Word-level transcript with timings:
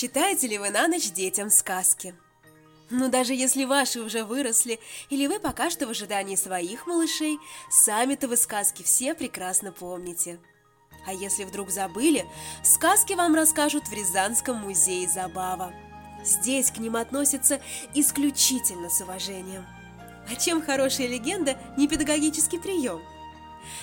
Читаете 0.00 0.46
ли 0.46 0.56
вы 0.56 0.70
на 0.70 0.88
ночь 0.88 1.12
детям 1.12 1.50
сказки? 1.50 2.14
Ну, 2.88 3.10
даже 3.10 3.34
если 3.34 3.66
ваши 3.66 4.00
уже 4.00 4.24
выросли, 4.24 4.80
или 5.10 5.26
вы 5.26 5.38
пока 5.38 5.68
что 5.68 5.86
в 5.86 5.90
ожидании 5.90 6.36
своих 6.36 6.86
малышей, 6.86 7.38
сами-то 7.68 8.26
вы 8.26 8.38
сказки 8.38 8.82
все 8.82 9.14
прекрасно 9.14 9.72
помните. 9.72 10.40
А 11.06 11.12
если 11.12 11.44
вдруг 11.44 11.68
забыли, 11.68 12.24
сказки 12.62 13.12
вам 13.12 13.34
расскажут 13.34 13.88
в 13.88 13.92
Рязанском 13.92 14.56
музее 14.56 15.06
Забава. 15.06 15.74
Здесь 16.24 16.70
к 16.70 16.78
ним 16.78 16.96
относятся 16.96 17.60
исключительно 17.94 18.88
с 18.88 19.02
уважением. 19.02 19.66
А 20.30 20.34
чем 20.34 20.62
хорошая 20.62 21.08
легенда 21.08 21.58
не 21.76 21.86
педагогический 21.88 22.58
прием? 22.58 23.02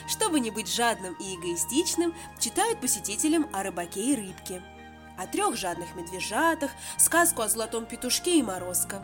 Чтобы 0.08 0.40
не 0.40 0.50
быть 0.50 0.68
жадным 0.68 1.14
и 1.20 1.36
эгоистичным, 1.36 2.16
читают 2.40 2.82
посетителям 2.82 3.48
о 3.54 3.62
рыбаке 3.62 4.02
и 4.02 4.16
рыбке– 4.16 4.64
о 5.18 5.28
трех 5.28 5.56
жадных 5.56 5.96
медвежатах, 5.96 6.72
сказку 6.98 7.42
о 7.42 7.50
золотом 7.50 7.86
петушке 7.86 8.40
и 8.40 8.44
морозко. 8.44 9.04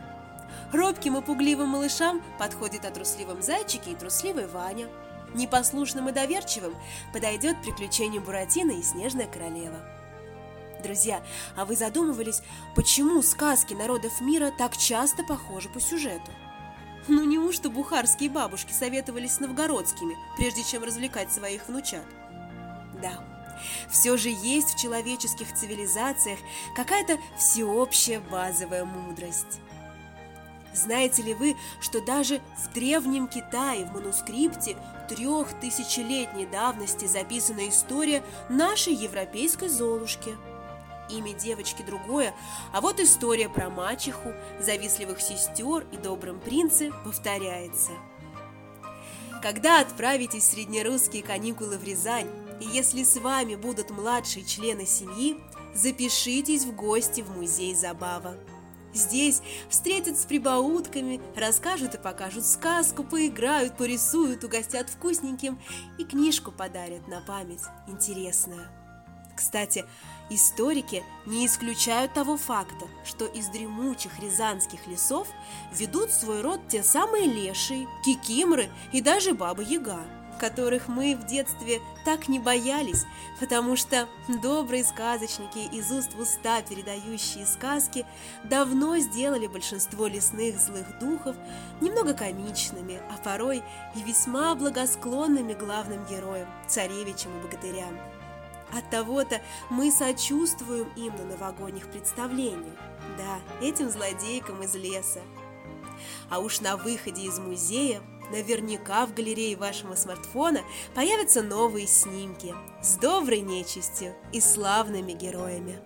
Робким 0.72 1.18
и 1.18 1.22
пугливым 1.22 1.70
малышам 1.70 2.22
подходит 2.40 2.86
о 2.86 2.92
трусливом 2.92 3.42
зайчике 3.42 3.92
и 3.92 3.96
трусливой 3.96 4.48
Ваня. 4.48 4.88
Непослушным 5.34 6.10
и 6.10 6.12
доверчивым 6.12 6.76
подойдет 7.12 7.62
приключение 7.62 8.22
Буратино 8.22 8.72
и 8.72 8.84
Снежная 8.84 9.28
королева. 9.28 9.80
Друзья, 10.84 11.24
а 11.56 11.66
вы 11.66 11.76
задумывались, 11.76 12.42
почему 12.76 13.22
сказки 13.22 13.74
народов 13.74 14.20
мира 14.20 14.52
так 14.58 14.78
часто 14.78 15.24
похожи 15.24 15.70
по 15.70 15.80
сюжету? 15.80 16.30
Ну 17.08 17.24
неужто 17.24 17.70
бухарские 17.70 18.30
бабушки 18.30 18.72
советовались 18.72 19.34
с 19.34 19.40
новгородскими, 19.40 20.16
прежде 20.38 20.64
чем 20.64 20.84
развлекать 20.84 21.32
своих 21.32 21.68
внучат? 21.68 22.06
Да, 23.02 23.24
все 23.90 24.18
же 24.18 24.30
есть 24.30 24.74
в 24.74 24.80
человеческих 24.80 25.54
цивилизациях 25.54 26.40
какая-то 26.76 27.18
всеобщая 27.38 28.20
базовая 28.20 28.86
мудрость. 28.86 29.60
Знаете 30.74 31.22
ли 31.22 31.34
вы, 31.34 31.56
что 31.80 32.02
даже 32.02 32.42
в 32.58 32.74
Древнем 32.74 33.28
Китае 33.28 33.86
в 33.86 33.94
манускрипте 33.94 34.76
трехтысячелетней 35.08 36.48
давности 36.48 37.06
записана 37.06 37.70
история 37.70 38.24
нашей 38.50 38.94
европейской 38.94 39.68
Золушки? 39.68 40.36
Имя 41.10 41.34
девочки 41.34 41.84
другое, 41.84 42.34
а 42.72 42.82
вот 42.82 43.00
история 43.00 43.50
про 43.50 43.70
мачеху, 43.70 44.34
завистливых 44.60 45.22
сестер 45.22 45.86
и 45.92 45.98
добром 45.98 46.40
принце 46.40 46.92
повторяется. 47.04 47.92
Когда 49.44 49.82
отправитесь 49.82 50.44
в 50.46 50.52
среднерусские 50.52 51.22
каникулы 51.22 51.78
в 51.78 51.84
Рязань, 51.84 52.30
и 52.62 52.66
если 52.66 53.04
с 53.04 53.18
вами 53.18 53.56
будут 53.56 53.90
младшие 53.90 54.46
члены 54.46 54.86
семьи, 54.86 55.38
запишитесь 55.76 56.64
в 56.64 56.74
гости 56.74 57.20
в 57.20 57.36
музей 57.36 57.76
Забава. 57.76 58.38
Здесь 58.94 59.42
встретят 59.68 60.18
с 60.18 60.24
прибаутками, 60.26 61.20
расскажут 61.36 61.94
и 61.94 61.98
покажут 61.98 62.46
сказку, 62.46 63.04
поиграют, 63.04 63.76
порисуют, 63.76 64.46
угостят 64.46 64.90
вкусненьким 64.90 65.60
и 65.98 66.06
книжку 66.06 66.54
подарят 66.54 67.10
на 67.10 67.20
память 67.20 67.64
интересную. 67.88 68.70
Кстати, 69.36 69.86
историки 70.30 71.04
не 71.26 71.46
исключают 71.46 72.14
того 72.14 72.38
факта, 72.38 72.88
что 73.04 73.26
из 73.26 73.48
дремучих 73.48 74.20
рязанских 74.20 74.88
лесов 74.88 75.28
ведут 75.72 76.12
свой 76.12 76.42
род 76.42 76.62
те 76.68 76.84
самые 76.84 77.26
лешие, 77.26 77.88
кикимры 78.04 78.70
и 78.92 79.02
даже 79.02 79.34
баба-яга– 79.34 80.00
которых 80.44 80.90
мы 80.90 81.16
в 81.16 81.26
детстве 81.26 81.80
так 82.04 82.28
не 82.28 82.38
боялись, 82.38 83.06
потому 83.40 83.78
что 83.78 84.10
добрые 84.42 84.84
сказочники 84.84 85.74
из 85.74 85.90
уст 85.90 86.14
в 86.14 86.20
уста 86.20 86.62
передающие 86.62 87.46
сказки 87.46 88.06
давно 88.44 88.98
сделали 88.98 89.48
большинство 89.48 90.08
лесных 90.08 90.60
злых 90.60 91.00
духов 91.00 91.38
немного 91.80 92.14
комичными, 92.14 93.02
а 93.10 93.18
порой 93.24 93.64
и 93.96 94.02
весьма 94.02 94.54
благосклонными 94.56 95.54
главным 95.54 96.06
героям, 96.08 96.50
царевичам 96.68 97.40
и 97.40 97.42
богатырям. 97.42 97.98
От 98.76 98.90
того-то 98.90 99.42
мы 99.70 99.92
сочувствуем 99.92 100.90
им 100.96 101.16
на 101.16 101.26
новогодних 101.26 101.88
представлениях, 101.92 102.78
да, 103.18 103.40
этим 103.66 103.90
злодейкам 103.90 104.64
из 104.64 104.76
леса. 104.76 105.22
А 106.30 106.40
уж 106.40 106.62
на 106.62 106.76
выходе 106.78 107.24
из 107.24 107.40
музея 107.40 108.02
Наверняка 108.32 109.06
в 109.06 109.14
галерее 109.14 109.56
вашего 109.56 109.96
смартфона 109.96 110.62
появятся 110.96 111.44
новые 111.44 111.88
снимки 111.88 112.56
с 112.82 112.96
доброй 112.96 113.42
нечистью 113.42 114.16
и 114.32 114.40
славными 114.40 115.12
героями. 115.12 115.78